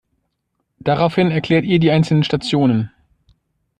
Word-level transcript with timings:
Daraufhin 0.79 1.29
erklärt 1.29 1.63
ihr 1.63 1.77
die 1.77 1.91
einzelnen 1.91 2.23
Stationen. 2.23 2.89